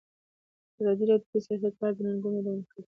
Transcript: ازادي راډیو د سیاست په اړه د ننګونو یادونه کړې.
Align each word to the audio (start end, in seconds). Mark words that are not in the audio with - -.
ازادي 0.79 1.03
راډیو 1.09 1.29
د 1.33 1.35
سیاست 1.45 1.73
په 1.79 1.83
اړه 1.85 1.93
د 1.95 1.99
ننګونو 2.07 2.37
یادونه 2.37 2.63
کړې. 2.69 2.79